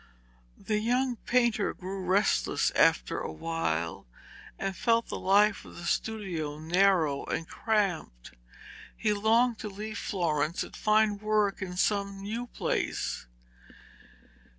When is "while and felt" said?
3.31-5.09